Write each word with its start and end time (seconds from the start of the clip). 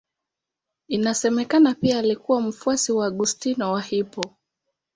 Inasemekana 0.87 1.75
pia 1.75 1.99
alikuwa 1.99 2.41
mfuasi 2.41 2.91
wa 2.91 3.05
Augustino 3.05 3.71
wa 3.71 3.81
Hippo. 3.81 4.35